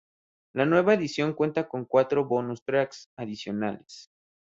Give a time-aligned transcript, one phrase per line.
[0.55, 4.09] La nueva edición cuenta con cuatro "bonus tracks" adicionales.